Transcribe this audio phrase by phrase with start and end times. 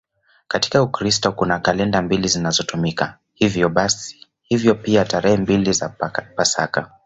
[0.47, 3.19] Katika Ukristo kuna kalenda mbili zinazotumika,
[4.41, 5.89] hivyo pia tarehe mbili za
[6.35, 6.91] Pasaka.